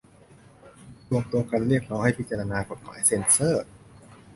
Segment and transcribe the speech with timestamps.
[1.09, 3.65] รวมตัวกันเรียกร้องให้พิจารณากฎหมายเซ็นเซอร์